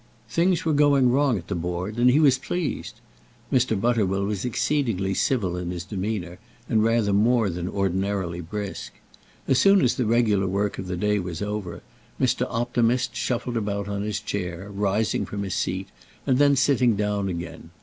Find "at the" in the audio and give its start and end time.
1.37-1.53